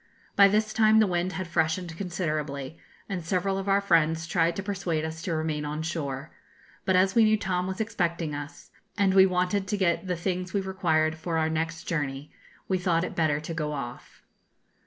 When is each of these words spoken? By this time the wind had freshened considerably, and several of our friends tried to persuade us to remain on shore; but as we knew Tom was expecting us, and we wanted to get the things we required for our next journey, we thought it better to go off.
By 0.35 0.47
this 0.47 0.73
time 0.73 0.97
the 0.97 1.05
wind 1.05 1.33
had 1.33 1.45
freshened 1.47 1.95
considerably, 1.95 2.79
and 3.07 3.23
several 3.23 3.59
of 3.59 3.69
our 3.69 3.81
friends 3.81 4.25
tried 4.25 4.55
to 4.55 4.63
persuade 4.63 5.05
us 5.05 5.21
to 5.21 5.35
remain 5.35 5.63
on 5.63 5.83
shore; 5.83 6.31
but 6.85 6.95
as 6.95 7.13
we 7.13 7.23
knew 7.23 7.37
Tom 7.37 7.67
was 7.67 7.79
expecting 7.79 8.33
us, 8.33 8.71
and 8.97 9.13
we 9.13 9.27
wanted 9.27 9.67
to 9.67 9.77
get 9.77 10.07
the 10.07 10.15
things 10.17 10.53
we 10.53 10.61
required 10.61 11.19
for 11.19 11.37
our 11.37 11.49
next 11.51 11.83
journey, 11.83 12.31
we 12.67 12.79
thought 12.79 13.03
it 13.03 13.15
better 13.15 13.39
to 13.41 13.53
go 13.53 13.73
off. 13.73 14.23